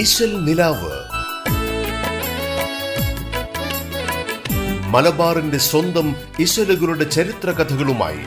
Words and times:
ഇശൽ 0.00 0.44
നിലാവ് 0.44 0.92
മലബാറിന്റെ 4.90 5.58
സ്വന്തം 5.58 6.06
ഇശലുകളുടെ 6.38 7.04
ചരിത്ര 7.08 7.50
കഥകളുമായി 7.50 8.22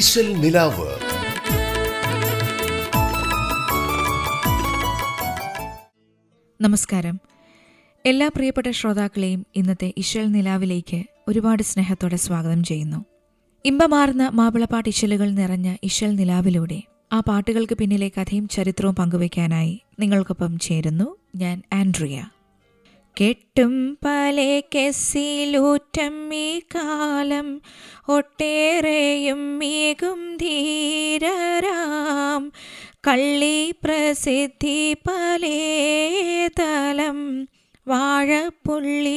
ഇശൽ 0.00 0.28
നിലാവ് 0.40 0.88
നമസ്കാരം 6.60 7.16
എല്ലാ 8.04 8.28
പ്രിയപ്പെട്ട 8.28 8.70
ശ്രോതാക്കളെയും 8.70 9.46
ഇന്നത്തെ 9.54 9.92
ഇശൽ 9.96 10.26
നിലാവിലേക്ക് 10.32 10.98
ഒരുപാട് 11.28 11.62
സ്നേഹത്തോടെ 11.62 12.16
സ്വാഗതം 12.16 12.62
ചെയ്യുന്നു 12.62 13.00
ഇമ്പമാർന്ന 13.64 14.30
മാപ്പിളപ്പാട്ട് 14.34 14.88
ഇശലുകൾ 14.88 15.30
നിറഞ്ഞ 15.32 15.76
ഇശൽ 15.82 16.16
നിലാവിലൂടെ 16.16 16.78
ആ 17.10 17.20
പാട്ടുകൾക്ക് 17.20 17.74
പിന്നിലെ 17.74 18.08
കഥയും 18.08 18.48
ചരിത്രവും 18.48 18.94
പങ്കുവയ്ക്കാനായി 18.94 19.80
നിങ്ങൾക്കൊപ്പം 20.00 20.58
ചേരുന്നു 20.58 21.16
ഞാൻ 21.36 21.62
ആൻഡ്രിയ 21.72 22.24
കെട്ടും 23.16 23.98
പല 24.04 24.60
കെസിലൂറ്റം 24.74 26.34
ഈ 26.34 26.62
കാലം 26.74 27.62
ഒട്ടേറെയും 28.08 29.58
മീകും 29.58 30.36
ധീരരാം 30.36 32.52
കള്ളി 33.06 33.74
പ്രസിദ്ധി 33.84 34.96
തലം 36.58 37.46
വാഴപ്പുള്ളി 37.86 39.16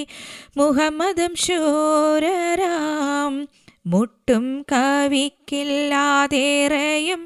മുഹമ്മദും 0.58 1.36
ശൂരരാം 1.36 3.48
മുട്ടും 3.86 4.66
കവിക്കില്ലാതേറെയും 4.72 7.27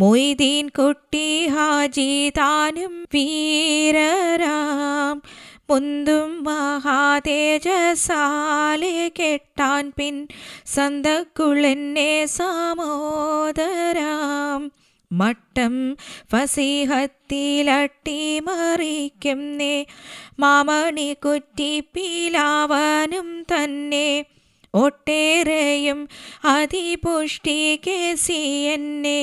മൊയ്തീൻ 0.00 0.68
കുട്ടി 0.68 1.48
ഹാജി 1.48 2.32
താനും 2.38 3.04
വീരരാം 3.14 5.22
മുന്തും 5.70 6.44
മഹാതേജസാലെ 6.44 6.90
കെട്ടാൻ 9.18 9.92
പിൻ 9.96 10.26
സന്തക്കുളെന്നെ 10.66 12.26
സാമോദരാം 12.34 13.64
മട്ടം 15.10 15.96
ഫസിഹത്തിലട്ടി 16.32 18.40
മറിക്കും 18.40 19.56
നേ 19.56 19.86
മാമണി 20.40 21.16
കുറ്റി 21.24 21.72
പീലാവാനും 21.94 23.44
തന്നെ 23.52 24.33
ഒട്ടേറെയും 24.74 25.98
അതിപുഷ്ടി 26.44 27.56
കേസി 27.76 28.38
എന്നെ 28.66 29.20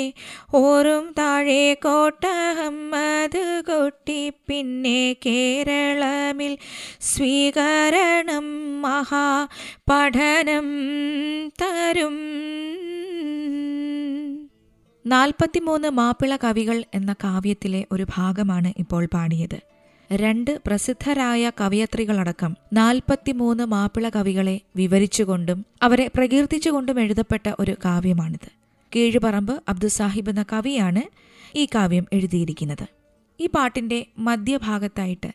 ഓറും 0.53 1.13
താഴെ 1.19 1.73
കോട്ടഹമ്മത് 1.83 3.39
കൊട്ടി 3.65 4.21
പിന്നെ 4.47 5.01
കേരളമിൽ 5.25 6.53
സ്വീകരണം 7.05 8.47
മഹാ 8.81 9.25
പഠനം 9.89 10.69
തരും 11.55 12.17
നാൽപ്പത്തിമൂന്ന് 15.05 15.87
മാപ്പിള 15.89 16.35
കവികൾ 16.35 16.83
എന്ന 16.93 17.13
കാവ്യത്തിലെ 17.23 17.85
ഒരു 17.91 18.05
ഭാഗമാണ് 18.09 18.73
ഇപ്പോൾ 18.77 19.05
പാടിയത് 19.05 19.59
രണ്ട് 20.11 20.51
പ്രസിദ്ധരായ 20.65 21.51
കവയത്രികളടക്കം 21.57 22.55
നാൽപ്പത്തിമൂന്ന് 22.73 23.63
മാപ്പിള 23.65 24.09
കവികളെ 24.09 24.61
വിവരിച്ചുകൊണ്ടും 24.75 25.59
അവരെ 25.81 26.07
പ്രകീർത്തിച്ചുകൊണ്ടും 26.15 26.99
എഴുതപ്പെട്ട 26.99 27.47
ഒരു 27.59 27.75
കാവ്യമാണിത് 27.85 28.49
കീഴുപറമ്പ് 28.91 29.53
അബ്ദുസാഹിബ് 29.69 30.29
എന്ന 30.29 30.43
കവിയാണ് 30.51 31.03
ഈ 31.55 31.67
കാവ്യം 31.75 32.05
എഴുതിയിരിക്കുന്നത് 32.13 32.85
ഈ 33.39 33.47
പാട്ടിൻ്റെ 33.47 33.99
മധ്യഭാഗത്തായിട്ട് 34.19 35.31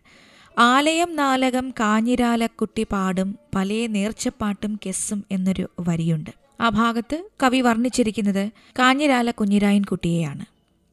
ആലയം 0.57 1.17
നാലകം 1.17 1.75
കാഞ്ഞിരാലക്കുട്ടി 1.81 2.85
പാടും 2.91 3.39
പലേ 3.57 3.87
നേർച്ചപ്പാട്ടും 3.87 4.79
കെസ്സും 4.87 5.25
എന്നൊരു 5.31 5.71
വരിയുണ്ട് 5.89 6.31
ആ 6.61 6.69
ഭാഗത്ത് 6.69 7.25
കവി 7.43 7.61
വർണ്ണിച്ചിരിക്കുന്നത് 7.61 8.45
കാഞ്ഞിരാല 8.79 9.31
കുഞ്ഞിരായൻ 9.31 9.83
കുട്ടിയെയാണ് 9.83 10.45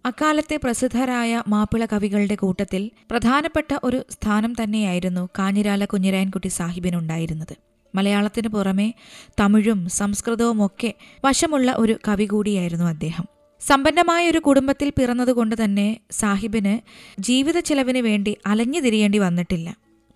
അക്കാലത്തെ 0.05 0.55
പ്രസിദ്ധരായ 0.57 1.41
മാപ്പിള 1.47 1.83
കവികളുടെ 1.85 2.35
കൂട്ടത്തിൽ 2.35 2.81
പ്രധാനപ്പെട്ട 3.11 3.73
ഒരു 3.83 3.99
സ്ഥാനം 4.09 4.51
തന്നെയായിരുന്നു 4.53 5.23
കാഞ്ഞിരാല 5.39 5.83
കുഞ്ഞിരായൻകുട്ടി 5.85 6.49
സാഹിബിനുണ്ടായിരുന്നത് 6.49 7.53
മലയാളത്തിനു 7.93 8.49
പുറമെ 8.49 8.87
തമിഴും 9.39 9.79
സംസ്കൃതവും 9.89 10.59
ഒക്കെ 10.65 10.91
വശമുള്ള 11.23 11.71
ഒരു 11.77 11.95
കവി 12.07 12.25
കൂടിയായിരുന്നു 12.25 12.85
അദ്ദേഹം 12.85 13.25
സമ്പന്നമായ 13.61 14.23
ഒരു 14.29 14.39
കുടുംബത്തിൽ 14.39 14.89
പിറന്നതുകൊണ്ട് 14.89 15.55
തന്നെ 15.55 15.87
സാഹിബിന് 16.11 16.73
ജീവിത 17.19 17.57
ചെലവിന് 17.59 18.01
വേണ്ടി 18.01 18.37
അലഞ്ഞു 18.45 18.79
തിരിയേണ്ടി 18.79 19.19
വന്നിട്ടില്ല 19.19 19.67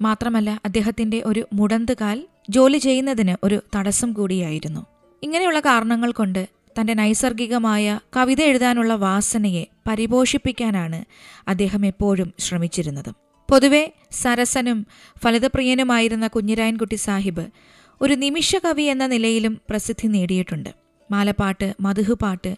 മാത്രമല്ല 0.00 0.50
അദ്ദേഹത്തിന്റെ 0.66 1.20
ഒരു 1.26 1.44
മുടന്തുകാൽ 1.54 2.18
ജോലി 2.50 2.78
ചെയ്യുന്നതിന് 2.78 3.36
ഒരു 3.44 3.58
തടസ്സം 3.76 4.10
കൂടിയായിരുന്നു 4.14 4.82
ഇങ്ങനെയുള്ള 5.24 5.60
കാരണങ്ങൾ 5.60 6.12
കൊണ്ട് 6.12 6.42
തൻ്റെ 6.78 6.94
നൈസർഗികമായ 6.94 8.00
കവിത 8.16 8.42
എഴുതാനുള്ള 8.42 8.96
വാസനയെ 8.96 9.64
പരിപോഷിപ്പിക്കാനാണ് 9.88 11.00
അദ്ദേഹം 11.48 11.86
എപ്പോഴും 11.86 12.34
ശ്രമിച്ചിരുന്നത് 12.40 13.12
പൊതുവെ 13.50 13.84
സരസനും 14.14 14.80
ഫലിതപ്രിയനുമായിരുന്ന 15.24 16.28
കുഞ്ഞിരായൻകുട്ടി 16.28 16.96
സാഹിബ് 16.96 17.46
ഒരു 18.02 18.16
നിമിഷ 18.16 18.56
കവി 18.56 18.84
എന്ന 18.84 19.06
നിലയിലും 19.06 19.54
പ്രസിദ്ധി 19.70 20.08
നേടിയിട്ടുണ്ട് 20.08 20.72
മാലപ്പാട്ട് 21.10 21.68
മധുഹുപാട്ട് 21.82 22.52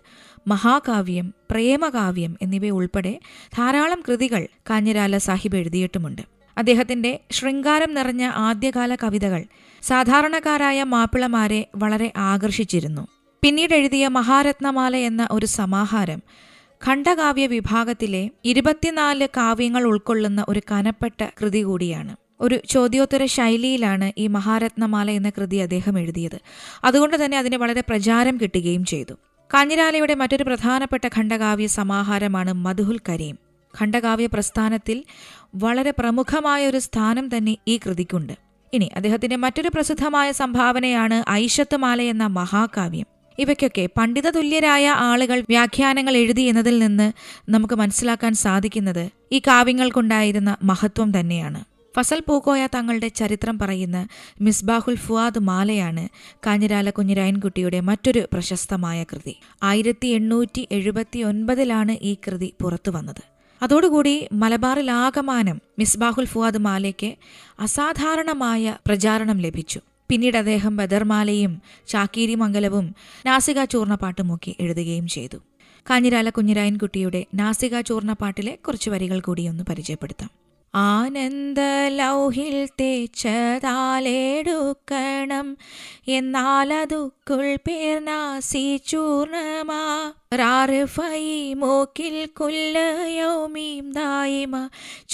മഹാകാവ്യം 0.48 1.34
പ്രേമകാവ്യം 1.52 2.38
എന്നിവ 2.42 2.66
ഉൾപ്പെടെ 2.70 3.14
ധാരാളം 3.58 4.00
കൃതികൾ 4.08 4.48
കാഞ്ഞിരാല 4.70 5.18
സാഹിബ് 5.18 5.58
എഴുതിയിട്ടുമുണ്ട് 5.58 6.24
അദ്ദേഹത്തിന്റെ 6.58 7.20
ശൃംഗാരം 7.32 7.94
നിറഞ്ഞ 7.94 8.24
ആദ്യകാല 8.38 8.96
കവിതകൾ 8.96 9.42
സാധാരണക്കാരായ 9.84 10.84
മാപ്പിളമാരെ 10.84 11.62
വളരെ 11.76 12.12
ആകർഷിച്ചിരുന്നു 12.24 13.04
പിന്നീട് 13.44 13.74
എഴുതിയ 13.74 14.06
മഹാരത്നമാല 14.16 14.96
എന്ന 15.10 15.24
ഒരു 15.32 15.48
സമാഹാരം 15.54 16.20
ഖണ്ഡകാവ്യ 16.82 17.46
വിഭാഗത്തിലെ 17.48 18.24
ഇരുപത്തിനാല് 18.46 19.26
കാവ്യങ്ങൾ 19.34 19.84
ഉൾക്കൊള്ളുന്ന 19.84 20.42
ഒരു 20.48 20.62
കനപ്പെട്ട 20.68 21.22
കൃതി 21.38 21.62
കൂടിയാണ് 21.64 22.14
ഒരു 22.42 22.58
ചോദ്യോത്തര 22.70 23.24
ശൈലിയിലാണ് 23.28 24.08
ഈ 24.18 24.26
മഹാരത്നമാല 24.28 25.10
എന്ന 25.12 25.30
കൃതി 25.30 25.58
അദ്ദേഹം 25.58 25.96
എഴുതിയത് 26.00 26.38
അതുകൊണ്ട് 26.84 27.16
തന്നെ 27.24 27.38
അതിന് 27.38 27.58
വളരെ 27.58 27.82
പ്രചാരം 27.82 28.36
കിട്ടുകയും 28.38 28.84
ചെയ്തു 28.84 29.16
കാഞ്ഞിരാലയുടെ 29.52 30.16
മറ്റൊരു 30.16 30.44
പ്രധാനപ്പെട്ട 30.44 31.06
ഖണ്ഡകാവ്യ 31.18 31.68
സമാഹാരമാണ് 31.76 32.54
മധുഹുൽ 32.60 33.00
കരീം 33.10 33.36
ഖണ്ഡകാവ്യ 33.74 34.28
പ്രസ്ഥാനത്തിൽ 34.28 34.98
വളരെ 35.56 35.92
പ്രമുഖമായ 35.92 36.62
ഒരു 36.68 36.80
സ്ഥാനം 36.80 37.26
തന്നെ 37.28 37.56
ഈ 37.68 37.78
കൃതിക്കുണ്ട് 37.78 38.36
ഇനി 38.74 38.88
അദ്ദേഹത്തിന്റെ 38.96 39.38
മറ്റൊരു 39.38 39.70
പ്രസിദ്ധമായ 39.70 40.32
സംഭാവനയാണ് 40.40 41.18
മാല 41.78 42.02
എന്ന 42.10 42.26
മഹാകാവ്യം 42.34 43.08
ഇവയ്ക്കൊക്കെ 43.40 43.86
പണ്ഡിതതുല്യരായ 43.98 44.86
ആളുകൾ 45.06 45.40
വ്യാഖ്യാനങ്ങൾ 45.50 46.16
എഴുതി 46.16 46.44
എന്നതിൽ 46.44 46.78
നിന്ന് 46.80 47.08
നമുക്ക് 47.50 47.76
മനസ്സിലാക്കാൻ 47.76 48.34
സാധിക്കുന്നത് 48.42 49.04
ഈ 49.32 49.40
കാവ്യങ്ങൾക്കുണ്ടായിരുന്ന 49.48 50.54
മഹത്വം 50.64 51.12
തന്നെയാണ് 51.12 51.62
ഫസൽ 51.96 52.20
പൂക്കോയ 52.20 52.64
തങ്ങളുടെ 52.74 53.08
ചരിത്രം 53.16 53.56
പറയുന്ന 53.62 54.00
മിസ്ബാഹുൽ 54.42 54.98
ഫുവാദ് 54.98 55.40
മാലയാണ് 55.40 56.04
കാഞ്ഞിരാല 56.46 56.90
കുഞ്ഞിരായൻകുട്ടിയുടെ 56.90 57.80
മറ്റൊരു 57.82 58.22
പ്രശസ്തമായ 58.34 59.00
കൃതി 59.04 59.34
ആയിരത്തി 59.64 60.08
എണ്ണൂറ്റി 60.10 60.68
എഴുപത്തി 60.72 61.22
ഒൻപതിലാണ് 61.24 61.96
ഈ 62.02 62.14
കൃതി 62.28 62.50
പുറത്തു 62.62 62.92
വന്നത് 62.92 63.24
അതോടുകൂടി 63.62 64.14
മലബാറിലാകമാനം 64.34 65.58
മിസ്ബാഹുൽ 65.80 66.26
ഫുവാദ് 66.26 66.60
മാലയ്ക്ക് 66.60 67.10
അസാധാരണമായ 67.60 68.76
പ്രചാരണം 68.86 69.40
ലഭിച്ചു 69.40 69.80
പിന്നീട് 70.10 70.38
അദ്ദേഹം 70.38 70.74
ബദർമാലയും 70.78 71.54
ചാക്കീരി 71.88 72.36
മംഗലവും 72.36 72.86
നാസിക 73.26 73.64
ചൂർണപ്പാട്ടുമൊക്കെ 73.66 74.54
എഴുതുകയും 74.60 75.08
ചെയ്തു 75.08 75.40
കാഞ്ഞിരാല 75.86 76.30
കുഞ്ഞിരായൻകുട്ടിയുടെ 76.30 77.24
നാസിക 77.34 77.82
ചൂർണപ്പാട്ടിലെ 77.82 78.54
കുറച്ച് 78.68 78.90
വരികൾ 78.90 79.19
കൂടി 79.19 79.46
ഒന്ന് 79.48 79.63
പരിചയപ്പെടുത്താം 79.69 80.31
ആനന്ദ 80.74 81.60
ലൗഹിൽ 81.92 82.57
തേച്ചതാലെടുക്കണം 82.81 83.88
എന്നാലതുക്കുൾ 86.10 87.46
നാസി 88.01 88.63
ചൂർണമാ 88.88 89.81
റാറിഫൈ 90.34 91.24
മൂക്കിൽ 91.54 92.18
കുല്ലയൗമീം 92.40 93.88
ദായിമ 93.92 94.56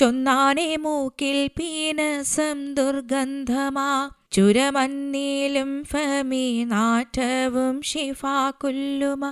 ചൊന്നാനെ 0.00 0.70
മൂക്കിൽ 0.78 1.40
പീനസം 1.60 2.60
ദുർഗന്ധമാ 2.74 3.90
ചുരമന്നീലും 4.36 5.72
ഫമി 5.90 6.46
നാറ്റവും 6.72 7.76
ഷിഫാ 7.90 8.38
കുല്ലുമ 8.62 9.26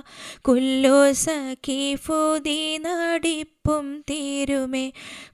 കുല്ലു 0.42 0.98
സഖി 1.22 1.82
ഫുദി 2.04 2.60
നടിപ്പും 2.84 3.86
തീരുമേ 4.10 4.86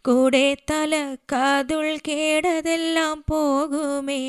കൂടെ 0.02 0.46
തലക്കതുൾ 0.70 1.88
കേടതെല്ലാം 2.08 3.18
പോകുമേ 3.28 4.22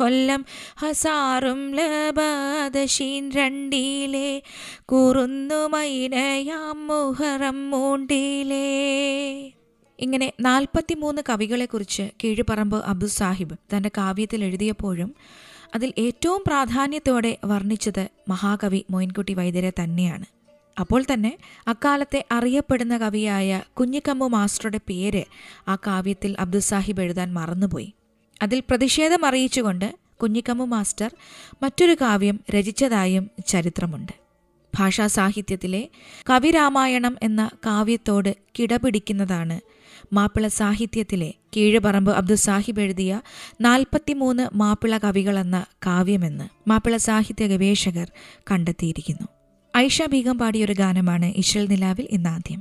കൊല്ലം 0.00 0.42
ഹസാറും 0.78 1.62
ലബാദശീൻ 1.76 3.24
രണ്ടിലെ 3.30 4.30
കുറുന്നു 4.86 5.62
മൈനയാം 5.68 6.80
മുഹറം 6.88 7.58
മൂണ്ടിലേ 7.70 8.66
ഇങ്ങനെ 9.98 10.32
നാൽപ്പത്തിമൂന്ന് 10.40 11.22
കവികളെക്കുറിച്ച് 11.28 12.04
കീഴുപറമ്പ് 12.24 12.78
അബ്ദുൽ 12.84 13.12
സാഹിബ് 13.14 13.56
തൻ്റെ 13.72 13.90
കാവ്യത്തിൽ 13.96 14.44
എഴുതിയപ്പോഴും 14.44 15.10
അതിൽ 15.74 15.90
ഏറ്റവും 15.98 16.42
പ്രാധാന്യത്തോടെ 16.46 17.38
വർണ്ണിച്ചത് 17.44 18.04
മഹാകവി 18.28 18.84
മൊയിൻകുട്ടി 18.90 19.34
വൈദ്യരെ 19.34 19.72
തന്നെയാണ് 19.80 20.26
അപ്പോൾ 20.76 21.02
തന്നെ 21.02 21.32
അക്കാലത്തെ 21.66 22.24
അറിയപ്പെടുന്ന 22.30 22.96
കവിയായ 22.96 23.62
കുഞ്ഞിക്കമ്മു 23.78 24.26
മാസ്റ്ററുടെ 24.28 24.80
പേര് 24.88 25.22
ആ 25.68 25.74
കാവ്യത്തിൽ 25.86 26.36
അബ്ദുൽ 26.38 26.60
സാഹിബ് 26.60 27.02
എഴുതാൻ 27.02 27.34
മറന്നുപോയി 27.34 27.90
അതിൽ 28.40 28.60
പ്രതിഷേധം 28.70 29.26
അറിയിച്ചുകൊണ്ട് 29.26 29.88
കുഞ്ഞിക്കമ്മു 30.22 30.64
മാസ്റ്റർ 30.64 31.10
മറ്റൊരു 31.62 31.96
കാവ്യം 32.00 32.38
രചിച്ചതായും 32.50 33.30
ചരിത്രമുണ്ട് 33.46 34.14
ഭാഷാസാഹിത്യത്തിലെ 34.78 35.82
കവിരാമായണം 36.30 37.16
എന്ന 37.22 37.42
കാവ്യത്തോട് 37.66 38.30
കിടപിടിക്കുന്നതാണ് 38.58 39.56
മാപ്പിള 40.12 40.46
സാഹിത്യത്തിലെ 40.56 41.30
കീഴുപറമ്പ് 41.56 42.12
അബ്ദുസാഹിബ് 42.12 42.80
എഴുതിയ 42.80 43.12
നാൽപ്പത്തിമൂന്ന് 43.60 44.44
മാപ്പിള 44.54 44.96
കവികളെന്ന 44.96 45.58
കാവ്യമെന്ന് 45.86 46.46
മാപ്പിള 46.68 46.96
സാഹിത്യ 47.02 47.46
ഗവേഷകർ 47.46 48.08
കണ്ടെത്തിയിരിക്കുന്നു 48.50 49.26
ഐഷ 49.74 50.02
ബീഗം 50.08 50.38
പാടിയൊരു 50.38 50.74
ഗാനമാണ് 50.74 51.28
ഇശൽ 51.36 51.64
നിലാവിൽ 51.68 52.06
ഇന്നാദ്യം 52.10 52.60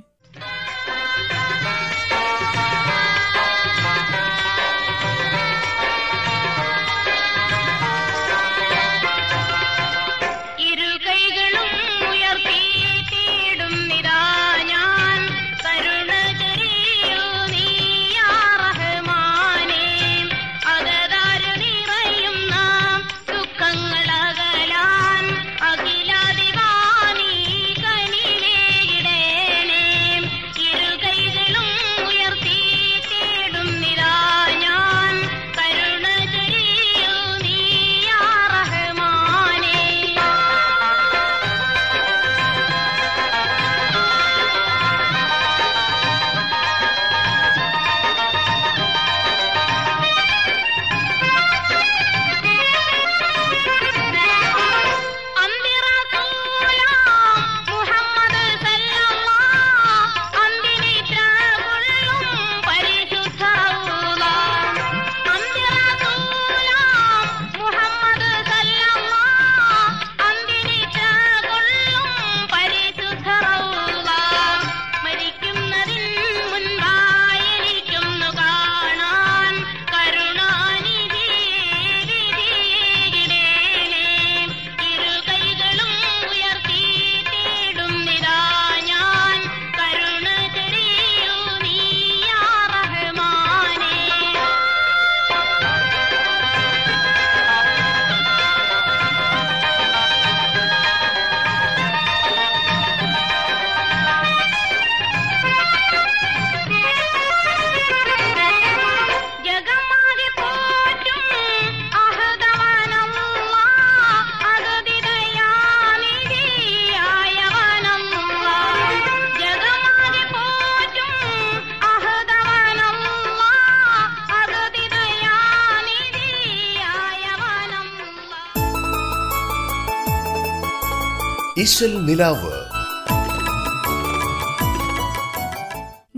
സ്പെഷ്യൽ 131.69 131.93
നിലാവ് 132.05 132.49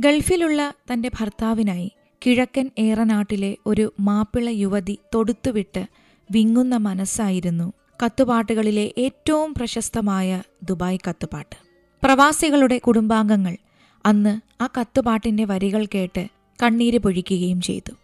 ഗൾഫിലുള്ള 0.00 0.59
തന്റെ 0.89 1.09
ഭർത്താവിനായി 1.15 1.87
കിഴക്കൻ 2.21 2.67
ഏറനാട്ടിലെ 2.79 3.49
ഒരു 3.65 3.85
മാപ്പിള 3.99 4.45
യുവതി 4.55 4.95
തൊടുത്തുവിട്ട് 5.13 5.83
വിങ്ങുന്ന 6.29 6.77
മനസ്സായിരുന്നു 6.77 7.67
കത്തുപാട്ടുകളിലെ 8.03 8.85
ഏറ്റവും 8.97 9.49
പ്രശസ്തമായ 9.53 10.29
ദുബായ് 10.63 10.99
കത്തുപാട്ട് 11.07 11.57
പ്രവാസികളുടെ 12.03 12.77
കുടുംബാംഗങ്ങൾ 12.79 13.55
അന്ന് 14.05 14.35
ആ 14.61 14.69
കത്തുപാട്ടിന്റെ 14.77 15.45
വരികൾ 15.45 15.85
കേട്ട് 15.95 16.25
കണ്ണീര് 16.59 16.99
പൊഴിക്കുകയും 16.99 17.61
ചെയ്തു 17.61 17.95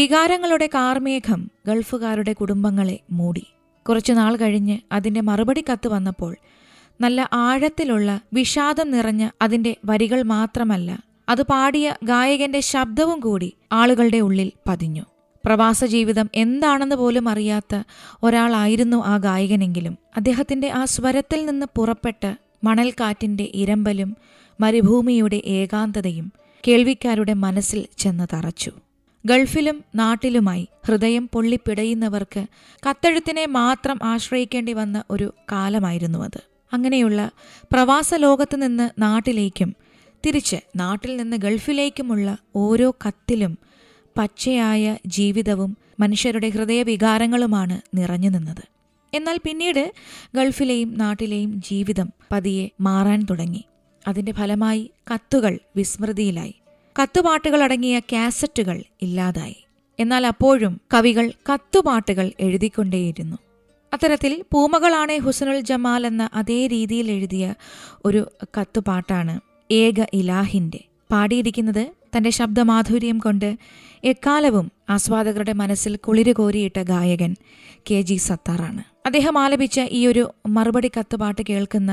വികാരങ്ങളുടെ 0.00 0.70
കാർമേഘം 0.74 1.42
ഗൾഫുകാരുടെ 1.66 2.32
കുടുംബങ്ങളെ 2.32 2.98
മൂടി 3.12 3.46
കുറച്ചുനാൾ 3.86 4.32
കഴിഞ്ഞ് 4.36 4.78
അതിന്റെ 4.92 5.20
മറുപടി 5.22 5.64
കത്ത് 5.66 5.88
വന്നപ്പോൾ 5.88 6.32
നല്ല 7.00 7.28
ആഴത്തിലുള്ള 7.40 8.20
വിഷാദം 8.32 8.90
നിറഞ്ഞ 8.90 9.24
അതിന്റെ 9.42 9.76
വരികൾ 9.84 10.22
മാത്രമല്ല 10.28 10.90
അത് 11.28 11.42
പാടിയ 11.42 11.94
ഗായകന്റെ 12.04 12.60
ശബ്ദവും 12.68 13.20
കൂടി 13.20 13.48
ആളുകളുടെ 13.72 14.20
ഉള്ളിൽ 14.20 14.52
പതിഞ്ഞു 14.68 15.04
പ്രവാസ 15.44 15.84
ജീവിതം 15.84 16.26
എന്താണെന്ന് 16.34 16.96
പോലും 16.96 17.28
അറിയാത്ത 17.28 17.74
ഒരാളായിരുന്നു 18.22 18.98
ആ 19.06 19.16
ഗായകനെങ്കിലും 19.18 19.94
അദ്ദേഹത്തിന്റെ 20.16 20.68
ആ 20.70 20.84
സ്വരത്തിൽ 20.84 21.46
നിന്ന് 21.46 21.66
പുറപ്പെട്ട് 21.76 22.30
മണൽക്കാറ്റിന്റെ 22.64 23.46
ഇരമ്പലും 23.54 24.10
മരുഭൂമിയുടെ 24.60 25.38
ഏകാന്തതയും 25.52 26.26
കേൾവിക്കാരുടെ 26.64 27.34
മനസ്സിൽ 27.36 27.86
ചെന്ന് 27.98 28.26
തറച്ചു 28.34 28.72
ഗൾഫിലും 29.24 29.84
നാട്ടിലുമായി 29.94 30.66
ഹൃദയം 30.84 31.28
പൊള്ളിപ്പിടയുന്നവർക്ക് 31.32 32.42
കത്തെഴുത്തിനെ 32.82 33.46
മാത്രം 33.54 33.98
ആശ്രയിക്കേണ്ടി 34.04 34.72
വന്ന 34.72 34.98
ഒരു 35.10 35.28
കാലമായിരുന്നു 35.52 36.18
അത് 36.24 36.40
അങ്ങനെയുള്ള 36.72 37.30
പ്രവാസ 37.72 38.14
ലോകത്ത് 38.14 38.62
നിന്ന് 38.62 39.02
നാട്ടിലേക്കും 39.02 39.70
തിരിച്ച് 40.24 40.56
നാട്ടിൽ 40.76 41.16
നിന്ന് 41.16 41.36
ഗൾഫിലേക്കുമുള്ള 41.36 42.36
ഓരോ 42.56 42.94
കത്തിലും 43.06 43.56
പച്ചയായ 44.16 44.96
ജീവിതവും 45.06 45.76
മനുഷ്യരുടെ 46.00 46.48
ഹൃദയവികാരങ്ങളുമാണ് 46.48 47.80
നിറഞ്ഞു 47.96 48.28
നിന്നത് 48.28 48.64
എന്നാൽ 49.14 49.36
പിന്നീട് 49.44 49.92
ഗൾഫിലെയും 50.34 50.98
നാട്ടിലെയും 50.98 51.62
ജീവിതം 51.70 52.08
പതിയെ 52.32 52.70
മാറാൻ 52.80 53.26
തുടങ്ങി 53.30 53.62
അതിന്റെ 54.08 54.32
ഫലമായി 54.32 54.90
കത്തുകൾ 55.14 55.58
വിസ്മൃതിയിലായി 55.76 56.54
കത്തുപാട്ടുകൾ 56.96 57.62
അടങ്ങിയ 57.62 57.98
കാസറ്റുകൾ 58.12 58.82
ഇല്ലാതായി 59.02 59.58
എന്നാൽ 59.98 60.26
അപ്പോഴും 60.26 60.80
കവികൾ 60.94 61.32
കത്തുപാട്ടുകൾ 61.52 62.32
എഴുതിക്കൊണ്ടേയിരുന്നു 62.40 63.36
അത്തരത്തിൽ 63.92 64.32
പൂമകളാണ് 64.52 65.14
ഹുസനുൽ 65.18 65.60
ജമാൽ 65.60 66.02
എന്ന 66.06 66.24
അതേ 66.34 66.60
രീതിയിൽ 66.66 67.06
എഴുതിയ 67.10 67.44
ഒരു 68.04 68.20
കത്തുപാട്ടാണ് 68.58 69.34
ഏക 69.70 70.06
ഇലാഹിൻ്റെ 70.14 70.80
പാടിയിരിക്കുന്നത് 71.10 71.84
തൻ്റെ 72.14 72.30
ശബ്ദമാധുര്യം 72.30 73.18
കൊണ്ട് 73.18 73.48
എക്കാലവും 74.04 74.66
ആസ്വാദകരുടെ 74.88 75.52
മനസ്സിൽ 75.52 75.96
കുളിര് 75.96 76.32
കോരിയിട്ട 76.32 76.78
ഗായകൻ 76.82 77.32
കെ 77.86 77.98
ജി 78.00 78.16
സത്താറാണ് 78.18 78.82
അദ്ദേഹം 79.06 79.38
ആലപിച്ച 79.38 79.80
ഈ 79.90 80.00
ഒരു 80.06 80.22
മറുപടി 80.48 80.90
കത്തുപാട്ട് 80.96 81.42
കേൾക്കുന്ന 81.42 81.92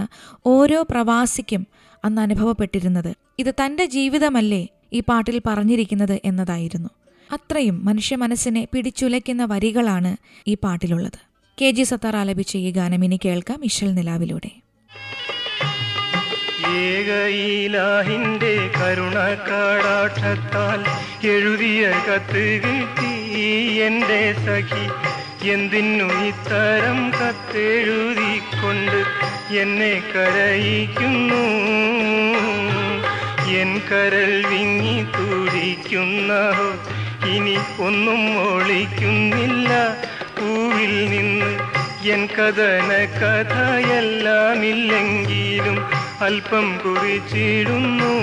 ഓരോ 0.46 0.80
പ്രവാസിക്കും 0.84 1.64
അന്ന് 2.04 2.22
അനുഭവപ്പെട്ടിരുന്നത് 2.22 3.12
ഇത് 3.40 3.52
തൻ്റെ 3.60 3.86
ജീവിതമല്ലേ 3.86 4.64
ഈ 4.94 5.00
പാട്ടിൽ 5.00 5.38
പറഞ്ഞിരിക്കുന്നത് 5.46 6.16
എന്നതായിരുന്നു 6.26 6.92
അത്രയും 7.30 7.78
മനുഷ്യ 7.86 8.16
മനസ്സിനെ 8.16 8.64
പിടിച്ചുലയ്ക്കുന്ന 8.74 9.44
വരികളാണ് 9.46 10.12
ഈ 10.48 10.56
പാട്ടിലുള്ളത് 10.56 11.20
കെ 11.58 11.68
ജി 11.72 11.84
സത്താർ 11.84 12.16
ആലപിച്ച 12.16 12.54
ഈ 12.58 12.70
ഗാനം 12.72 13.04
ഇനി 13.04 13.18
കേൾക്കാം 13.18 13.60
ഇഷൽ 13.64 13.90
നിലാവിലൂടെ 13.96 14.52
ഏകയിലാഹിന്റെ 16.80 18.54
എഴുതിയ 21.30 21.84
കത്ത് 22.08 22.44
കിട്ടി 22.64 23.14
എന്റെ 23.80 24.20
സഖി 24.40 24.86
എന്തിനു 25.50 26.08
ഇത്തരം 26.28 27.00
കത്തെഴുതിക്കൊണ്ട് 27.12 29.00
എന്നെ 29.56 29.94
കരയിക്കുന്നു 30.12 31.44
എൻ 33.56 33.72
കരൽ 33.90 34.34
വിങ്ങി 34.48 34.98
തുടിക്കുന്ന 35.16 36.32
ഇനി 37.28 37.56
ഒന്നും 37.80 38.24
ഒളിക്കുന്നില്ല 38.46 39.72
പൂവിൽ 40.38 41.10
നിന്ന് 41.10 41.76
എൻ 42.14 42.28
കഥന 42.34 43.06
കഥയെല്ലാമില്ലെങ്കിലും 43.16 45.86
അല്പം 46.22 46.78
കുറിച്ചിടുന്നു 46.78 48.16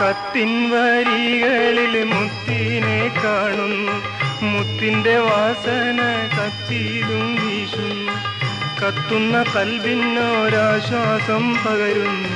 കത്തിൻ 0.00 0.70
വരികളിൽ 0.70 2.04
മുത്തിനെ 2.04 3.10
കാണുന്നു 3.16 4.02
മുത്തിൻ്റെ 4.44 5.20
വാസന 5.20 6.28
കത്തിയിലും 6.36 7.39
കത്തുന്ന 8.80 9.36
കൽവിനോരാശ്വാസം 9.52 11.42
പകരുന്നു 11.56 12.30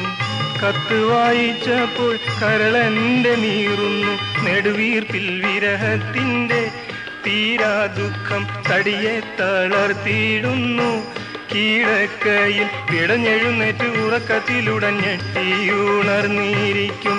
കത്ത് 0.59 0.99
വായിച്ചപ്പോൾ 1.05 2.13
കരളന്റെ 2.41 3.33
നീറുന്നു 3.37 4.13
നെടുവീർപ്പിൽ 4.45 5.27
വിരഹത്തിൻ്റെ 5.43 6.61
തീരാ 7.25 7.75
ദുഃഖം 7.97 8.43
തടിയെ 8.69 9.15
തളർത്തിയിടുന്നു 9.41 10.91
കീഴക്കയിൽ 11.53 12.69
പിടഞ്ഞെഴുന്നേറ്റ് 12.89 13.89
ഉണർന്നിരിക്കും 15.91 17.19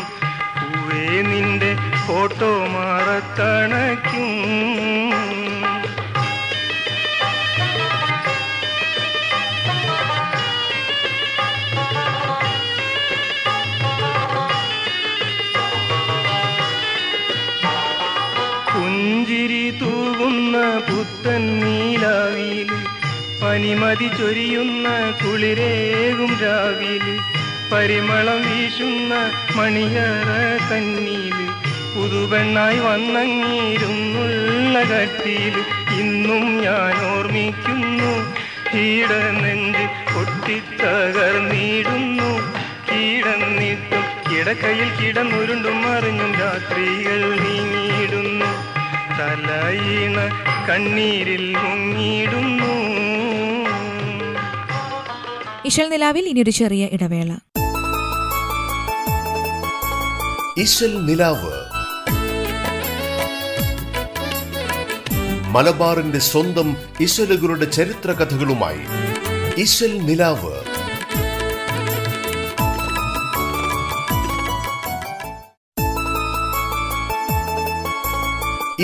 പൂവേ 0.59 1.05
നിന്റെ 1.23 1.71
ഫോട്ടോ 2.03 2.51
മാറത്തണയ്ക്കും 2.75 4.27
നീലാവില് 21.55 22.77
പനിമതി 23.41 24.07
ചൊരിയുന്ന 24.17 24.87
കുളിരേകും 25.21 26.31
രാവിലെ 26.41 27.15
പരിമളം 27.71 28.41
വീശുന്ന 28.41 29.13
മണിയറ 29.57 30.29
തന്നീല് 30.69 31.45
പുതുപെണ്ണായി 31.93 32.79
വന്നങ്ങീരുന്നുള്ള 32.79 34.75
കട്ടിയിൽ 34.83 35.55
ഇന്നും 35.99 36.61
ഞാൻ 36.61 36.95
ഓർമ്മിക്കുന്നു 37.11 38.13
കീടനെഞ്ച് 38.69 39.83
പൊട്ടിത്തകർന്നിടുന്നു 40.13 42.31
കീടന്നിട്ടും 42.89 44.05
കിടക്കയിൽ 44.29 44.89
കിടന്നുരുണ്ടും 44.91 45.81
മറിഞ്ഞും 45.81 46.33
രാത്രികൾ 46.33 47.21
നീങ്ങിയിടുന്നു 47.43 48.51
തലയിണ 49.19 50.17
കണ്ണീരിൽ 50.67 51.45
മുങ്ങിയിടുന്നു 51.63 52.73
ഇശൽ 55.65 55.87
നിലാവിൽ 55.89 56.25
ഇനിയൊരു 56.31 56.53
ചെറിയ 56.59 56.83
ഇടവേള 56.95 57.31
ഇശൽ 60.57 60.93
നിലാവ് 61.05 61.53
മലബാറിന്റെ 65.55 66.21
സ്വന്തം 66.21 66.69
ഇശലുകളുടെ 66.99 67.67
ചരിത്ര 67.75 68.11
കഥകളുമായി 68.11 68.85
ഇശൽ 69.57 69.93
നിലാവ് 70.07 70.55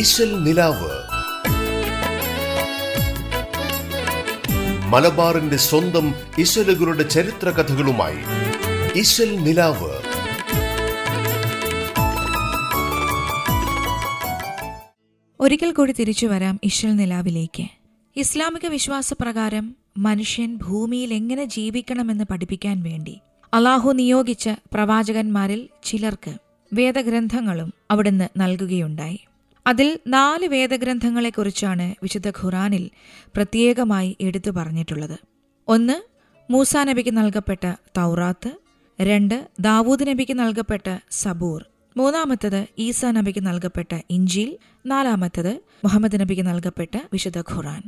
ഇശൽ 0.00 0.44
നിലാവ് 0.44 0.92
മലബാറിന്റെ 4.92 5.58
സ്വന്തം 5.60 6.06
ഇശലുകളുടെ 6.38 7.04
ചരിത്ര 7.08 7.50
കഥകളുമായി 7.50 8.22
ഇശൽ 9.00 9.30
നിലാവ് 9.44 9.92
ഒരിക്കൽ 15.40 15.72
കൂടി 15.72 15.92
തിരിച്ചു 15.92 16.28
വരാം 16.28 16.56
ഇശൽ 16.64 16.92
നിലാവിലേക്ക് 16.96 17.66
ഇസ്ലാമിക 18.16 18.66
വിശ്വാസപ്രകാരം 18.68 19.66
മനുഷ്യൻ 19.98 20.58
ഭൂമിയിൽ 20.58 21.14
എങ്ങനെ 21.14 21.46
ജീവിക്കണമെന്ന് 21.56 22.26
പഠിപ്പിക്കാൻ 22.26 22.82
വേണ്ടി 22.82 23.16
അള്ളാഹു 23.54 23.90
നിയോഗിച്ച 23.92 24.46
പ്രവാചകന്മാരിൽ 24.74 25.62
ചിലർക്ക് 25.84 26.34
വേദഗ്രന്ഥങ്ങളും 26.72 27.70
അവിടുന്ന് 27.92 28.28
നൽകുകയുണ്ടായി 28.38 29.20
അതിൽ 29.66 30.00
നാല് 30.08 30.46
വേദഗ്രന്ഥങ്ങളെക്കുറിച്ചാണ് 30.48 31.88
വിശുദ്ധ 32.04 32.30
ഖുറാനിൽ 32.40 32.86
പ്രത്യേകമായി 33.36 34.12
എടുത്തു 34.20 34.52
പറഞ്ഞിട്ടുള്ളത് 34.52 35.18
ഒന്ന് 35.68 35.98
മൂസാ 36.50 36.84
നബിക്ക് 36.84 37.18
നൽകപ്പെട്ട 37.18 37.66
തൗറാത്ത് 37.98 38.52
രണ്ട് 39.00 39.36
ദാവൂദ് 39.60 40.08
നബിക്ക് 40.08 40.36
നൽകപ്പെട്ട 40.40 40.88
സബൂർ 41.14 41.60
മൂന്നാമത്തത് 41.96 42.60
ഈസാ 42.80 43.12
നബിക്ക് 43.12 43.42
നൽകപ്പെട്ട 43.46 43.94
ഇഞ്ചിൽ 44.10 44.50
നാലാമത്തത് 44.86 45.54
മുഹമ്മദ് 45.84 46.20
നബിക്ക് 46.22 46.46
നൽകപ്പെട്ട 46.46 46.98
വിശുദ്ധ 47.14 47.40
ഖുറാൻ 47.52 47.82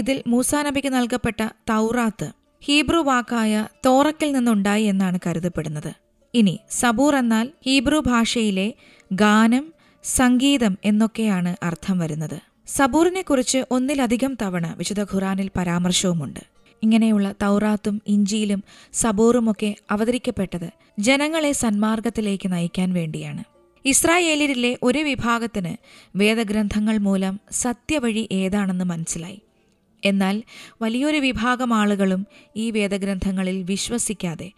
ഇതിൽ 0.00 0.22
മൂസാ 0.26 0.58
നബിക്ക് 0.62 0.90
നൽകപ്പെട്ട 0.92 1.40
തൗറാത്ത് 1.68 2.28
ഹീബ്രു 2.62 3.00
വാക്കായ 3.02 3.52
തോറക്കിൽ 3.86 4.28
നിന്നുണ്ടായി 4.32 4.84
എന്നാണ് 4.84 5.18
കരുതപ്പെടുന്നത് 5.26 5.92
ഇനി 6.34 6.54
സബൂർ 6.72 7.14
എന്നാൽ 7.14 7.46
ഹീബ്രു 7.66 7.98
ഭാഷയിലെ 8.06 8.66
ഗാനം 9.10 9.64
സംഗീതം 10.04 10.76
എന്നൊക്കെയാണ് 10.84 11.56
അർത്ഥം 11.62 11.98
വരുന്നത് 11.98 12.42
സബൂറിനെക്കുറിച്ച് 12.66 13.64
ഒന്നിലധികം 13.70 14.36
തവണ 14.42 14.74
വിശുദ്ധ 14.78 15.02
ഖുറാനിൽ 15.02 15.50
പരാമർശവുമുണ്ട് 15.56 16.40
ഇങ്ങനെയുള്ള 16.82 17.34
തൗറാത്തും 17.42 18.00
ഇഞ്ചിയിലും 18.06 18.62
സബൂറുമൊക്കെ 18.94 19.74
അവതരിക്കപ്പെട്ടത് 19.90 20.70
ജനങ്ങളെ 20.98 21.52
സന്മാർഗത്തിലേക്ക് 21.52 22.52
നയിക്കാൻ 22.52 22.92
വേണ്ടിയാണ് 22.92 23.42
ഇസ്രായേലിലെ 23.84 24.76
ഒരു 24.82 24.98
വിഭാഗത്തിന് 24.98 25.76
വേദഗ്രന്ഥങ്ങൾ 26.16 26.98
മൂലം 26.98 27.38
സത്യവഴി 27.50 28.28
ഏതാണെന്ന് 28.32 28.84
മനസ്സിലായി 28.84 29.40
എന്നാൽ 30.04 30.42
വലിയൊരു 30.82 31.16
വിഭാഗം 31.16 31.74
ആളുകളും 31.74 32.26
ഈ 32.56 32.70
വേദഗ്രന്ഥങ്ങളിൽ 32.70 33.62
വിശ്വസിക്കാതെ 33.62 34.50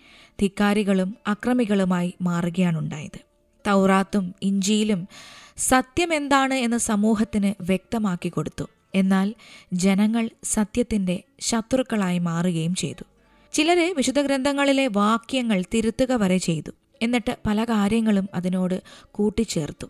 ധിക്കാരികളും 0.40 1.16
അക്രമികളുമായി 1.26 2.12
മാറുകയാണുണ്ടായത് 2.22 3.31
തൗറാത്തും 3.66 4.32
ഇഞ്ചിയിലും 4.42 5.00
സത്യമെന്താണ് 5.62 6.54
എന്ന് 6.54 6.78
സമൂഹത്തിന് 6.78 7.54
വ്യക്തമാക്കി 7.60 8.28
കൊടുത്തു 8.28 8.66
എന്നാൽ 8.94 9.28
ജനങ്ങൾ 9.72 10.30
സത്യത്തിൻ്റെ 10.44 11.16
ശത്രുക്കളായി 11.40 12.18
മാറുകയും 12.18 12.74
ചെയ്തു 12.74 13.04
ചിലരെ 13.54 13.92
വിശുദ്ധ 13.92 14.20
ഗ്രന്ഥങ്ങളിലെ 14.20 14.86
വാക്യങ്ങൾ 14.96 15.64
തിരുത്തുക 15.74 16.12
വരെ 16.14 16.38
ചെയ്തു 16.38 16.72
എന്നിട്ട് 17.02 17.32
പല 17.46 17.64
കാര്യങ്ങളും 17.64 18.26
അതിനോട് 18.34 18.76
കൂട്ടിച്ചേർത്തു 19.12 19.86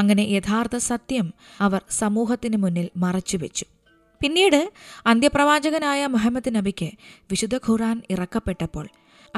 അങ്ങനെ 0.00 0.22
യഥാർത്ഥ 0.28 0.76
സത്യം 0.76 1.26
അവർ 1.60 1.82
സമൂഹത്തിന് 1.90 2.56
മുന്നിൽ 2.56 2.90
മറച്ചുവെച്ചു 2.96 3.66
പിന്നീട് 4.20 4.60
അന്ത്യപ്രവാചകനായ 5.06 6.06
മുഹമ്മദ് 6.06 6.54
നബിക്ക് 6.54 6.88
വിശുദ്ധ 7.30 7.56
ഖുറാൻ 7.56 8.02
ഇറക്കപ്പെട്ടപ്പോൾ 8.10 8.86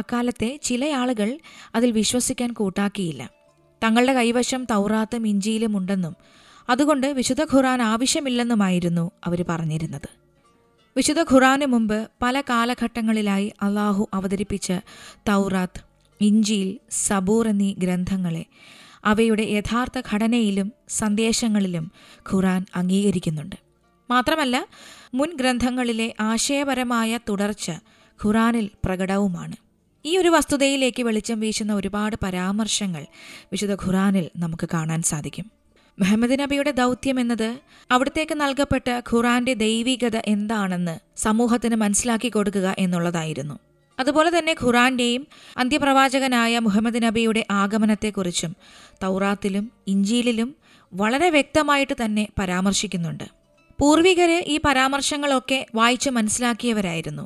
അക്കാലത്തെ 0.00 0.51
ചില 0.63 0.85
ആളുകൾ 0.93 1.29
അതിൽ 1.75 1.91
വിശ്വസിക്കാൻ 1.91 2.53
കൂട്ടാക്കിയില്ല 2.53 3.23
തങ്ങളുടെ 3.85 4.13
കൈവശം 4.13 4.63
തൗറാത്തും 4.71 5.25
ഉണ്ടെന്നും 5.75 6.15
അതുകൊണ്ട് 6.69 7.09
വിശുദ്ധ 7.17 7.43
ഖുറാൻ 7.53 7.81
ആവശ്യമില്ലെന്നുമായിരുന്നു 7.85 9.05
അവർ 9.27 9.41
പറഞ്ഞിരുന്നത് 9.49 10.09
വിശുദ്ധ 10.97 11.21
ഖുറാന് 11.33 11.67
മുമ്പ് 11.67 11.99
പല 12.23 12.41
കാലഘട്ടങ്ങളിലായി 12.51 13.49
അള്ളാഹു 13.63 14.03
അവതരിപ്പിച്ച 14.15 14.69
തൗറാത്ത് 15.29 15.81
ഇഞ്ചിയിൽ 16.21 16.71
സബൂർ 16.99 17.45
എന്നീ 17.49 17.71
ഗ്രന്ഥങ്ങളെ 17.75 18.45
അവയുടെ 19.05 19.45
യഥാർത്ഥ 19.51 19.99
ഘടനയിലും 20.11 20.69
സന്ദേശങ്ങളിലും 20.99 21.87
ഖുറാൻ 22.31 22.63
അംഗീകരിക്കുന്നുണ്ട് 22.75 23.57
മാത്രമല്ല 24.11 24.57
മുൻ 25.15 25.31
ഗ്രന്ഥങ്ങളിലെ 25.37 26.09
ആശയപരമായ 26.23 27.19
തുടർച്ച 27.29 27.67
ഖുറാനിൽ 28.21 28.67
പ്രകടവുമാണ് 28.85 29.57
ഈ 30.05 30.13
ഒരു 30.17 30.31
വസ്തുതയിലേക്ക് 30.31 31.03
വെളിച്ചം 31.03 31.39
വീശുന്ന 31.41 31.73
ഒരുപാട് 31.75 32.17
പരാമർശങ്ങൾ 32.23 33.05
വിശുദ്ധ 33.53 33.75
ഖുറാനിൽ 33.75 34.27
നമുക്ക് 34.37 34.67
കാണാൻ 34.69 35.03
സാധിക്കും 35.03 35.47
മുഹമ്മദ് 35.99 36.37
നബിയുടെ 36.41 36.73
ദൗത്യം 36.73 37.19
എന്നത് 37.21 37.49
അവിടത്തേക്ക് 37.91 38.35
നൽകപ്പെട്ട 38.35 38.89
ഖുറാന്റെ 39.11 39.55
ദൈവികത 39.55 40.17
എന്താണെന്ന് 40.27 40.95
സമൂഹത്തിന് 41.17 41.77
മനസ്സിലാക്കി 41.77 42.29
കൊടുക്കുക 42.29 42.75
എന്നുള്ളതായിരുന്നു 42.79 43.57
അതുപോലെ 43.99 44.31
തന്നെ 44.31 44.55
ഖുറാന്റെയും 44.63 45.23
അന്ത്യപ്രവാചകനായ 45.57 46.59
മുഹമ്മദ് 46.59 47.03
നബിയുടെ 47.03 47.43
ആഗമനത്തെക്കുറിച്ചും 47.53 48.53
തൗറാത്തിലും 49.05 49.73
ഇഞ്ചിയിലും 49.87 50.51
വളരെ 50.93 51.29
വ്യക്തമായിട്ട് 51.31 51.95
തന്നെ 52.05 52.25
പരാമർശിക്കുന്നുണ്ട് 52.39 53.27
പൂർവികര് 53.79 54.39
ഈ 54.47 54.57
പരാമർശങ്ങളൊക്കെ 54.67 55.67
വായിച്ച് 55.75 56.11
മനസ്സിലാക്കിയവരായിരുന്നു 56.11 57.25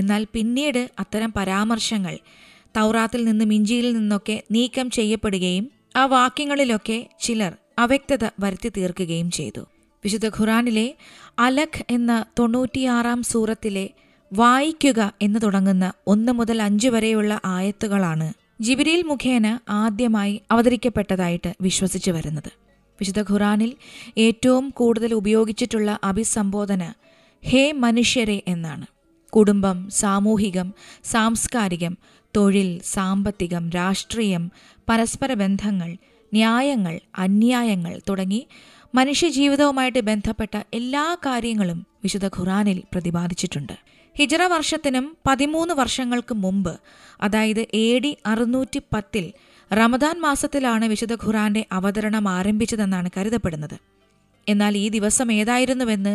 എന്നാൽ 0.00 0.22
പിന്നീട് 0.32 0.82
അത്തരം 0.98 1.30
പരാമർശങ്ങൾ 1.36 2.14
തൗറാത്തിൽ 2.74 3.22
നിന്നും 3.24 3.50
ഇഞ്ചിയിൽ 3.52 3.86
നിന്നൊക്കെ 3.92 4.36
നീക്കം 4.50 4.88
ചെയ്യപ്പെടുകയും 4.90 5.64
ആ 5.96 6.04
വാക്യങ്ങളിലൊക്കെ 6.12 6.98
ചിലർ 7.20 7.52
അവ്യക്തത 7.78 8.24
വരുത്തി 8.40 8.68
തീർക്കുകയും 8.68 9.30
ചെയ്തു 9.30 9.62
വിശുദ്ധ 10.04 10.26
ഖുറാനിലെ 10.36 10.86
അലഖ് 11.38 11.82
എന്ന 11.90 12.12
തൊണ്ണൂറ്റിയാറാം 12.38 13.20
സൂറത്തിലെ 13.22 13.86
വായിക്കുക 14.32 15.00
എന്ന് 15.20 15.38
തുടങ്ങുന്ന 15.42 15.86
ഒന്ന് 16.06 16.32
മുതൽ 16.32 16.58
അഞ്ച് 16.62 16.88
വരെയുള്ള 16.88 17.40
ആയത്തുകളാണ് 17.46 18.28
ജിബിരിയിൽ 18.60 19.02
മുഖേന 19.02 19.46
ആദ്യമായി 19.76 20.34
അവതരിക്കപ്പെട്ടതായിട്ട് 20.50 21.50
വിശ്വസിച്ചു 21.60 22.12
വരുന്നത് 22.12 22.50
വിശുദ്ധ 22.98 23.20
ഖുറാനിൽ 23.22 23.70
ഏറ്റവും 24.18 24.64
കൂടുതൽ 24.70 25.10
ഉപയോഗിച്ചിട്ടുള്ള 25.14 25.90
അഭിസംബോധന 26.02 26.84
ഹേ 27.42 27.64
മനുഷ്യരെ 27.78 28.38
എന്നാണ് 28.46 28.86
കുടുംബം 29.32 29.88
സാമൂഹികം 29.90 30.68
സാംസ്കാരികം 31.04 31.94
തൊഴിൽ 32.34 32.80
സാമ്പത്തികം 32.84 33.70
രാഷ്ട്രീയം 33.74 34.44
പരസ്പര 34.88 35.32
ബന്ധങ്ങൾ 35.34 35.90
ന്യായങ്ങൾ 36.32 36.94
അന്യായങ്ങൾ 37.18 38.00
തുടങ്ങി 38.08 38.40
മനുഷ്യജീവിതവുമായിട്ട് 38.94 40.00
ബന്ധപ്പെട്ട 40.00 40.56
എല്ലാ 40.74 41.16
കാര്യങ്ങളും 41.26 41.86
വിശുദ്ധ 42.02 42.26
ഖുറാനിൽ 42.38 42.82
പ്രതിപാദിച്ചിട്ടുണ്ട് 42.92 43.74
ഹിജറ 44.16 44.42
വർഷത്തിനും 44.46 45.16
പതിമൂന്ന് 45.26 45.74
വർഷങ്ങൾക്ക് 45.74 46.34
മുമ്പ് 46.34 46.74
അതായത് 47.22 47.60
എ 47.74 47.98
ഡി 47.98 48.16
അറുന്നൂറ്റി 48.26 48.80
പത്തിൽ 48.92 49.26
റമദാൻ 49.70 50.16
മാസത്തിലാണ് 50.20 50.84
വിശുദ്ധ 50.86 51.14
ഖുറാന്റെ 51.24 51.62
അവതരണം 51.72 52.28
ആരംഭിച്ചതെന്നാണ് 52.28 53.08
കരുതപ്പെടുന്നത് 53.16 53.76
എന്നാൽ 54.48 54.74
ഈ 54.76 54.86
ദിവസം 54.88 55.28
ഏതായിരുന്നുവെന്ന് 55.32 56.14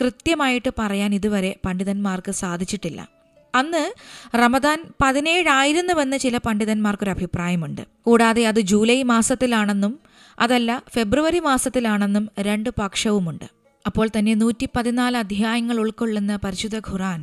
കൃത്യമായിട്ട് 0.00 0.70
പറയാൻ 0.78 1.14
ഇതുവരെ 1.14 1.52
പണ്ഡിതന്മാർക്ക് 1.66 2.32
സാധിച്ചിട്ടില്ല 2.34 3.00
അന്ന് 3.54 3.82
റമദാൻ 4.36 4.78
പതിനേഴായിരുന്നുവെന്ന് 5.02 6.16
ചില 6.16 6.36
പണ്ഡിതന്മാർക്കൊരു 6.46 7.10
അഭിപ്രായമുണ്ട് 7.10 7.82
കൂടാതെ 8.02 8.42
അത് 8.46 8.60
ജൂലൈ 8.60 9.02
മാസത്തിലാണെന്നും 9.02 9.92
അതല്ല 10.38 10.82
ഫെബ്രുവരി 10.94 11.40
മാസത്തിലാണെന്നും 11.40 12.24
രണ്ട് 12.40 12.70
പക്ഷവുമുണ്ട് 12.78 13.46
അപ്പോൾ 13.84 14.08
തന്നെ 14.16 14.34
നൂറ്റി 14.34 14.66
പതിനാല് 14.76 15.16
അധ്യായങ്ങൾ 15.16 15.76
ഉൾക്കൊള്ളുന്ന 15.80 16.38
പരിശുദ്ധ 16.44 16.78
ഖുറാൻ 16.90 17.20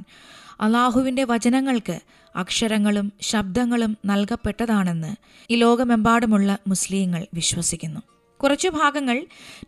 അള്ളാഹുവിൻ്റെ 0.61 1.23
വചനങ്ങൾക്ക് 1.23 1.95
അക്ഷരങ്ങളും 2.35 3.07
ശബ്ദങ്ങളും 3.21 3.97
നൽകപ്പെട്ടതാണെന്ന് 4.05 5.11
ഈ 5.49 5.55
ലോകമെമ്പാടുമുള്ള 5.55 6.57
മുസ്ലിങ്ങൾ 6.67 7.21
വിശ്വസിക്കുന്നു 7.33 8.01
കുറച്ചു 8.41 8.69
ഭാഗങ്ങൾ 8.75 9.17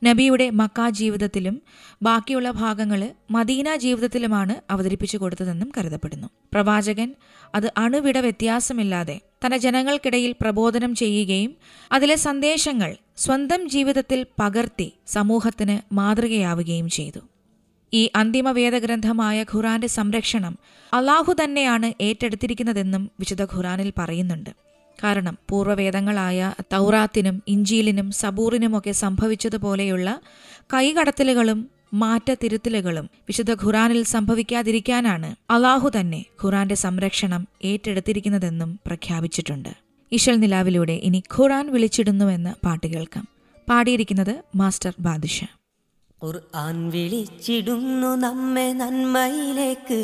നബിയുടെ 0.05 0.47
മക്ക 0.53 0.87
ജീവിതത്തിലും 0.97 1.55
ബാക്കിയുള്ള 2.01 2.49
ഭാഗങ്ങൾ 2.55 3.01
മദീന 3.29 3.75
ജീവിതത്തിലുമാണ് 3.75 4.55
അവതരിപ്പിച്ചു 4.69 5.17
കൊടുത്തതെന്നും 5.17 5.69
കരുതപ്പെടുന്നു 5.77 6.29
പ്രവാചകൻ 6.53 7.09
അത് 7.55 7.67
അണുവിട 7.77 8.17
വ്യത്യാസമില്ലാതെ 8.19 9.17
തന്റെ 9.45 9.57
ജനങ്ങൾക്കിടയിൽ 9.57 10.31
പ്രബോധനം 10.41 10.95
ചെയ്യുകയും 10.95 11.51
അതിലെ 11.91 12.17
സന്ദേശങ്ങൾ 12.21 12.91
സ്വന്തം 13.17 13.61
ജീവിതത്തിൽ 13.69 14.25
പകർത്തി 14.39 14.87
സമൂഹത്തിന് 15.07 15.77
മാതൃകയാവുകയും 15.93 16.89
ചെയ്തു 16.89 17.21
ഈ 17.93 18.03
അന്തിമ 18.15 18.49
വേദഗ്രന്ഥമായ 18.51 19.39
ഖുറാന്റെ 19.51 19.89
സംരക്ഷണം 19.91 20.53
അള്ളാഹു 20.93 21.31
തന്നെയാണ് 21.43 21.89
ഏറ്റെടുത്തിരിക്കുന്നതെന്നും 22.01 23.03
വിശുദ്ധ 23.19 23.43
ഖുറാനിൽ 23.53 23.89
പറയുന്നുണ്ട് 23.97 24.51
കാരണം 24.99 25.37
പൂർവ്വവേദങ്ങളായ 25.49 26.41
തൗറാത്തിനും 26.73 27.41
ഇഞ്ചീലിനും 27.47 28.11
സബൂറിനുമൊക്കെ 28.11 28.91
സംഭവിച്ചതുപോലെയുള്ള 28.91 30.09
കൈകടത്തലുകളും 30.73 31.59
മാറ്റത്തിരുത്തലുകളും 31.93 33.09
വിശുദ്ധ 33.27 33.51
ഖുറാനിൽ 33.63 34.03
സംഭവിക്കാതിരിക്കാനാണ് 34.05 35.35
അള്ളാഹു 35.49 35.89
തന്നെ 35.89 36.25
ഖുറാന്റെ 36.43 36.75
സംരക്ഷണം 36.75 37.47
ഏറ്റെടുത്തിരിക്കുന്നതെന്നും 37.63 38.79
പ്രഖ്യാപിച്ചിട്ടുണ്ട് 38.85 39.71
ഇഷൽ 40.11 40.39
നിലാവിലൂടെ 40.39 40.93
ഇനി 41.03 41.23
ഖുറാൻ 41.35 41.71
വിളിച്ചിടുന്നുവെന്ന് 41.71 42.53
പാട്ട് 42.65 42.87
കേൾക്കാം 42.87 43.25
പാടിയിരിക്കുന്നത് 43.67 44.33
മാസ്റ്റർ 44.55 44.93
ബാദിഷ 44.99 45.37
ഖുർആൻ 46.23 46.77
വിളിച്ചിടുന്നു 46.89 48.09
നമ്മെ 48.15 48.65
നന്മയിലേക്ക് 48.73 49.99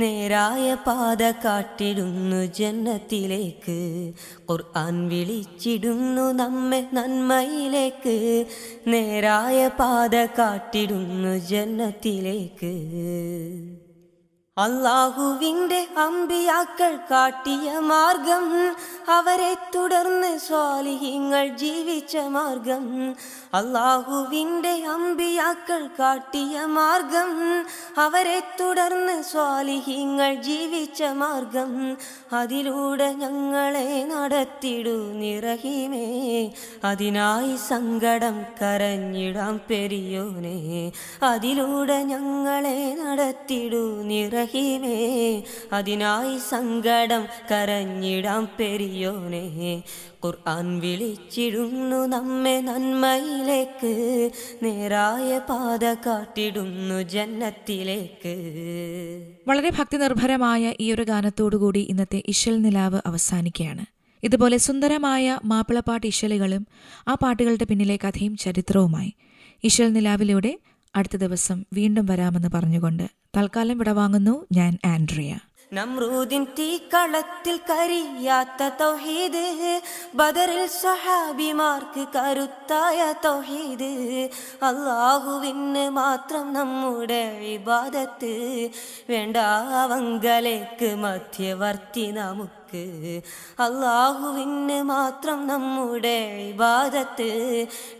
നേരായ 0.00 0.66
പാത 0.86 1.22
കാട്ടിടുന്നു 1.44 2.40
ജന്നത്തിലേക്ക് 2.58 3.76
ഖുർആൻ 4.48 4.96
വിളിച്ചിടുന്നു 5.08 6.26
നമ്മെ 6.32 6.80
നന്മയിലേക്ക് 6.94 8.16
നേരായ 8.88 9.60
പാത 9.78 10.24
കാട്ടിടുന്നു 10.38 11.32
ജന്നത്തിലേക്ക് 11.48 12.74
അള്ളാഹുവിന്റെ 14.56 15.78
അമ്പിയാക്കൾ 15.98 16.94
കാട്ടിയ 17.10 17.68
മാർഗം 17.84 18.42
അവരെ 19.10 19.52
തുടർന്ന് 19.68 20.32
സ്വാലിഹിങ്ങൾ 20.38 21.44
ജീവിച്ച 21.56 22.16
മാർഗം 22.28 22.84
അള്ളാഹുവിന്റെ 23.52 24.74
അമ്പിയാക്കൾ 24.88 25.80
കാട്ടിയ 25.96 26.64
മാർഗം 26.70 27.30
അവരെ 27.98 28.36
തുടർന്ന് 28.60 29.16
സ്വാലിഹിങ്ങൾ 29.22 30.30
ജീവിച്ച 30.42 31.02
മാർഗം 31.14 31.72
അതിലൂടെ 32.34 33.08
ഞങ്ങളെ 33.14 33.88
നടത്തിടു 34.12 34.96
നിറഹിമേ 35.16 36.04
അതിനായി 36.84 37.56
സങ്കടം 37.68 38.38
കരഞ്ഞിടാം 38.60 39.56
പെരിയോനെ 39.68 40.56
അതിലൂടെ 41.24 41.98
ഞങ്ങളെ 42.12 42.78
നടത്തിടു 43.02 43.84
നിറ 44.04 44.41
റഹീമേ 44.42 44.98
അതിനായി 45.72 46.36
സങ്കടം 46.48 47.22
കരഞ്ഞിടാം 47.50 48.44
പെരിയോനെ 48.56 49.44
ഖുർആൻ 50.22 50.66
വിളിച്ചിടുന്നു 50.82 52.00
നമ്മെ 52.12 52.54
നന്മയിലേക്ക് 52.66 53.92
നേരായ 54.62 55.30
പാത 55.48 55.84
കാട്ടിടുന്നു 56.04 56.98
ജന്നത്തിലേക്ക് 57.12 58.34
വളരെ 59.46 59.70
ഭക്തി 59.70 59.96
നിർഭരമായ 59.96 60.74
ഈ 60.80 60.88
ഒരു 60.92 61.04
ഗാനത്തോടുകൂടി 61.04 61.82
ഇന്നത്തെ 61.88 62.20
ഇശൽ 62.28 62.56
നിലാവ് 62.62 63.00
അവസാനിക്കുകയാണ് 63.06 63.84
ഇതുപോലെ 64.22 64.56
സുന്ദരമായ 64.58 65.38
മാപ്പിളപ്പാട്ട് 65.44 66.06
ഇശലുകളും 66.06 66.62
ആ 67.08 67.14
പാട്ടുകളുടെ 67.22 67.66
പിന്നിലെ 67.70 67.96
കഥയും 67.96 68.34
ചരിത്രവുമായി 68.36 69.10
ഇശൽ 69.64 69.90
നിലാവിലൂടെ 69.92 70.52
അടുത്ത 70.94 71.16
ദിവസം 71.16 71.58
വീണ്ടും 71.72 72.06
വരാമെന്ന് 72.06 72.50
പറഞ്ഞുകൊണ്ട് 72.54 73.04
തൽക്കാലം 73.34 73.78
വാങ്ങുന്നു 73.94 74.34
ഞാൻ 74.52 74.72
ആൻഡ്രിയ 74.86 75.32
നമ്രൂദിൻ 75.72 76.42
കളത്തിൽ 76.88 77.54
കരിയാത്ത 77.68 78.62
തൊഹീദ് 78.80 79.44
ബദറിൽ 80.14 80.60
സഹാബിമാർക്ക് 80.74 82.02
കരുത്തായ 82.16 82.98
തൊഹീദ് 83.24 83.90
അള്ളാഹുവിന് 84.68 85.84
മാത്രം 85.96 86.44
നമ്മുടെ 86.52 87.22
വിവാദത്ത് 87.40 88.34
വേണ്ടാവങ്കലേക്ക് 89.10 90.90
മധ്യവർത്തി 91.02 92.06
നമുക്ക് 92.18 92.62
നമുക്ക് 92.74 92.84
അള്ളാഹുവിന് 93.60 94.78
മാത്രം 94.88 95.40
നമ്മുടെ 95.46 96.18
വിവാദത്ത് 96.36 97.30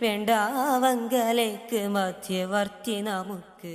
വേണ്ടാവങ്കലേക്ക് 0.02 1.82
മധ്യവർത്തി 1.90 2.96
നമുക്ക് 3.10 3.74